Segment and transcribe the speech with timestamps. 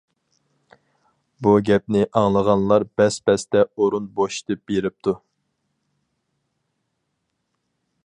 [1.47, 5.17] بۇ گەپنى ئاڭلىغانلار بەس-بەستە ئورۇن بوشىتىپ بېرىپتۇ.